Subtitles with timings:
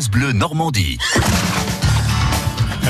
[0.00, 0.96] France Bleu Normandie.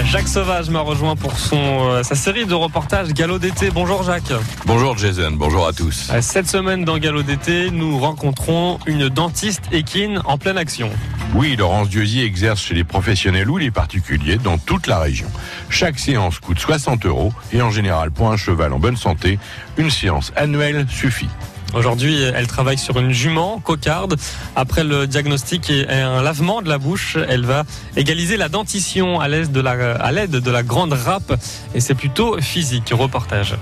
[0.05, 3.71] Jacques Sauvage m'a rejoint pour son, euh, sa série de reportages Galop d'été.
[3.71, 4.33] Bonjour Jacques.
[4.65, 6.09] Bonjour Jason, bonjour à tous.
[6.13, 10.89] Euh, Cette semaine dans Galop d'été, nous rencontrons une dentiste équine en pleine action.
[11.35, 15.27] Oui, Laurence Dieuzy exerce chez les professionnels ou les particuliers dans toute la région.
[15.69, 19.41] Chaque séance coûte 60 euros et en général pour un cheval en bonne santé,
[19.79, 21.29] une séance annuelle suffit.
[21.75, 24.17] Aujourd'hui, elle travaille sur une jument cocarde.
[24.57, 27.65] Après le diagnostic et un lavement de la bouche, elle va
[27.97, 31.33] égaliser la dentition à l'aide de la, grande râpe.
[31.75, 32.93] Et c'est plutôt physique.
[32.93, 33.55] Reportage.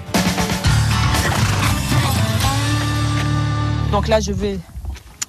[3.92, 4.58] Donc là, je vais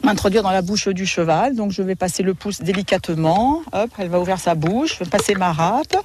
[0.04, 1.56] m'introduire dans la bouche du cheval.
[1.56, 3.62] Donc je vais passer le pouce délicatement.
[3.74, 4.96] Hop, elle va ouvrir sa bouche.
[5.00, 5.96] Je vais passer ma râpe.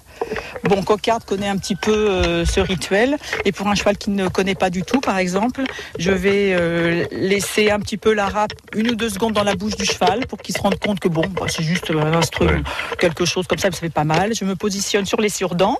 [0.64, 3.16] Bon, Cocarde connaît un petit peu euh, ce rituel.
[3.44, 5.62] Et pour un cheval qui ne connaît pas du tout, par exemple,
[5.98, 9.54] je vais euh, laisser un petit peu la râpe une ou deux secondes dans la
[9.54, 12.44] bouche du cheval pour qu'il se rende compte que bon, bah, c'est juste un instru-
[12.44, 12.62] Ouais.
[12.98, 14.34] quelque chose comme ça, ça fait pas mal.
[14.34, 15.78] Je me positionne sur les surdents.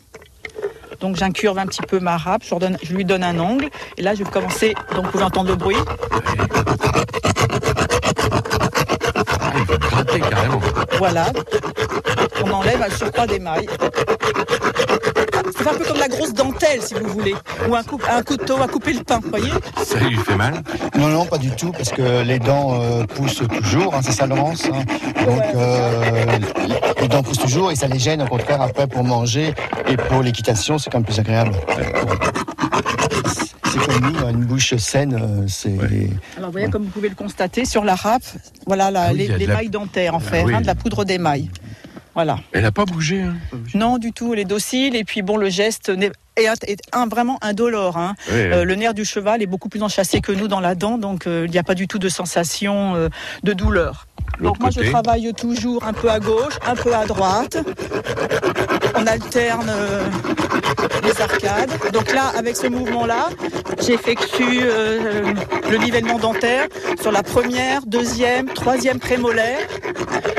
[1.01, 3.69] Donc j'incurve un petit peu ma râpe, je, redonne- je lui donne un angle.
[3.99, 5.77] Et là, je vais commencer, donc vous pouvez entendre le bruit
[9.57, 10.61] il faut gratter carrément.
[11.07, 11.27] Voilà.
[12.43, 13.67] On enlève le surcroît des mailles.
[15.59, 17.35] C'est un peu comme la grosse dentelle, si vous voulez.
[17.69, 19.51] Ou un, coup- un couteau à couper le pain, vous voyez
[19.85, 20.63] Ça lui fait mal
[20.97, 24.27] Non, non, pas du tout, parce que les dents euh, poussent toujours, hein, c'est ça
[24.27, 24.65] Laurence.
[24.73, 24.83] hein.
[25.27, 26.39] Donc euh,
[27.03, 29.53] les dents poussent toujours et ça les gêne au contraire après pour manger
[29.87, 31.53] et pour l'équitation, c'est quand même plus agréable.
[33.75, 35.77] C'est comme nous, hein, une bouche saine, euh, c'est...
[36.37, 38.23] Alors, vous voyez, comme vous pouvez le constater, sur la râpe,
[38.67, 40.55] voilà la- Ah oui, les, la- mailles dentaires en Ah fer, oui.
[40.55, 41.51] hein, de la poudre d'émail.
[42.15, 42.39] Voilà.
[42.53, 43.23] Elle n'a pas bougé.
[43.23, 43.35] Hein.
[43.75, 44.95] Non, du tout, elle est docile.
[44.95, 47.97] Et puis, bon, le geste n'est- est, est un, vraiment indolore.
[47.97, 48.15] Hein.
[48.31, 51.27] Euh, le nerf du cheval est beaucoup plus enchâssé que nous dans la dent, donc
[51.27, 53.09] euh, il n'y a pas du tout de sensation euh,
[53.43, 54.07] de douleur.
[54.41, 57.57] Donc moi je travaille toujours un peu à gauche, un peu à droite.
[59.05, 60.07] On alterne euh,
[61.03, 61.71] les arcades.
[61.93, 63.29] Donc là, avec ce mouvement-là,
[63.87, 65.35] j'effectue euh,
[65.71, 66.69] le nivellement dentaire
[67.03, 69.69] sur la première, deuxième, troisième prémolaire.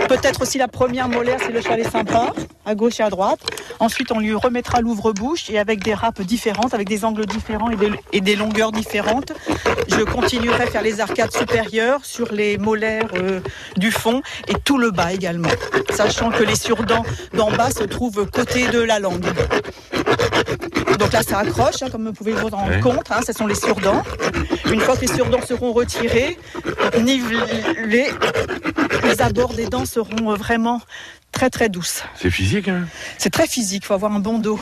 [0.09, 2.33] Peut-être aussi la première molaire si le cheval est sympa,
[2.65, 3.39] à gauche et à droite.
[3.79, 7.75] Ensuite, on lui remettra l'ouvre-bouche et avec des râpes différentes, avec des angles différents et
[7.75, 9.33] des, et des longueurs différentes.
[9.89, 13.39] Je continuerai à faire les arcades supérieures sur les molaires euh,
[13.77, 15.49] du fond et tout le bas également,
[15.91, 17.03] sachant que les surdents
[17.33, 19.25] d'en bas se trouvent côté de la langue.
[20.99, 22.79] Donc là, ça accroche, hein, comme vous pouvez vous rendre Ouais.
[22.79, 23.11] compte.
[23.11, 24.01] Hein, ce sont les surdents.
[24.71, 26.37] Une fois que les surdents seront retirés,
[27.01, 28.07] nivelés,
[29.03, 30.81] les abords des dents seront vraiment
[31.35, 32.01] très très douces.
[32.15, 32.69] C'est physique.
[32.69, 32.87] Hein?
[33.17, 34.59] C'est très physique, il faut avoir un bon dos.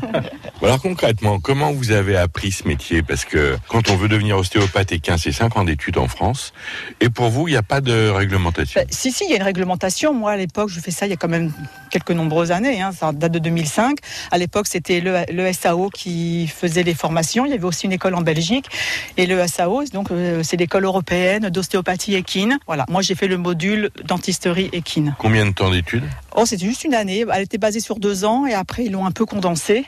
[0.62, 3.02] Alors concrètement, comment vous avez appris ce métier?
[3.02, 6.52] Parce que quand on veut devenir ostéopathe équin, c'est 5 ans d'études en France.
[7.00, 8.80] Et pour vous, il n'y a pas de réglementation?
[8.80, 10.12] Ben, si, si, il y a une réglementation.
[10.12, 11.50] Moi, à l'époque, je fais ça il y a quand même
[11.90, 12.80] quelques nombreuses années.
[12.82, 13.98] hein, ça date de 2005.
[14.30, 17.46] À l'époque, c'était le, le SAO qui faisait les formations.
[17.46, 18.66] Il y avait aussi une école en Belgique.
[19.16, 22.58] Et le SAO, donc, euh, c'est l'école européenne d'ostéopathie équine.
[22.66, 22.84] Voilà.
[22.90, 25.14] Moi, j'ai fait le module dentisterie équine.
[25.18, 26.01] Combien de temps d'études?
[26.34, 27.24] Oh, c'était juste une année.
[27.32, 29.84] Elle était basée sur deux ans et après, ils l'ont un peu condensée.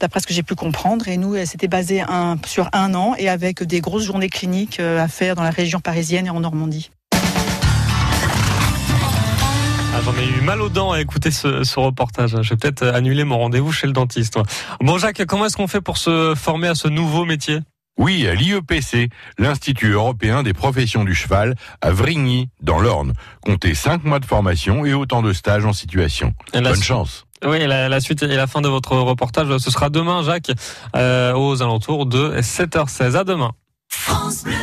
[0.00, 3.14] D'après ce que j'ai pu comprendre, et nous, elle s'était basée un- sur un an
[3.18, 6.38] et avec des grosses journées cliniques euh, à faire dans la région parisienne et en
[6.40, 6.90] Normandie.
[9.94, 12.36] Ah, J'en ai eu mal aux dents à écouter ce, ce reportage.
[12.42, 14.38] Je vais peut-être annuler mon rendez-vous chez le dentiste.
[14.80, 17.58] Bon Jacques, comment est-ce qu'on fait pour se former à ce nouveau métier?
[17.98, 23.12] Oui, à l'IEPC, l'Institut européen des professions du cheval, à Vrigny, dans l'Orne.
[23.44, 26.34] Comptez 5 mois de formation et autant de stages en situation.
[26.54, 27.26] Et la Bonne chance.
[27.44, 30.52] Oui, la, la suite et la fin de votre reportage, ce sera demain, Jacques,
[30.96, 33.16] euh, aux alentours de 7h16.
[33.16, 33.52] À demain.
[33.88, 34.54] France Bleu.